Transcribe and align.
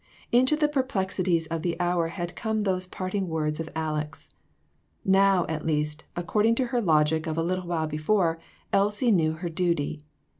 Into 0.31 0.55
the 0.55 0.67
per 0.67 0.81
plexities 0.81 1.45
of 1.51 1.61
the 1.61 1.79
hour 1.79 2.07
had 2.07 2.35
come 2.35 2.61
those 2.63 2.87
parting 2.87 3.27
words 3.27 3.59
of 3.59 3.69
Aleck's. 3.75 4.31
Now, 5.05 5.45
at 5.47 5.63
least, 5.63 6.05
according 6.15 6.55
to 6.55 6.65
her 6.73 6.81
logic 6.81 7.27
of 7.27 7.37
a 7.37 7.43
little 7.43 7.67
while 7.67 7.85
before, 7.85 8.39
Elsie 8.73 9.11
knew 9.11 9.33
her 9.33 9.49
duty. 9.49 10.01